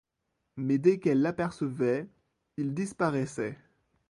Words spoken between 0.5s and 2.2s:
Mais dès qu'elle l'apercevait,